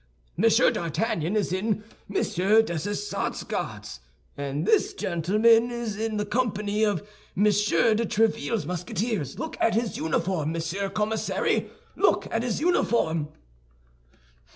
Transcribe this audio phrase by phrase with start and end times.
[0.35, 3.99] Monsieur d'Artagnan is in Monsieur Dessessart's Guards,
[4.35, 9.37] and this gentleman is in the company of Monsieur de Tréville's Musketeers.
[9.37, 13.27] Look at his uniform, Monsieur Commissary, look at his uniform!"